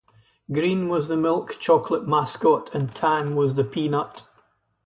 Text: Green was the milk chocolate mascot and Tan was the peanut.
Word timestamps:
Green 0.51 0.89
was 0.89 1.07
the 1.09 1.15
milk 1.15 1.57
chocolate 1.59 2.07
mascot 2.07 2.73
and 2.73 2.91
Tan 2.95 3.35
was 3.35 3.53
the 3.53 3.63
peanut. 3.63 4.23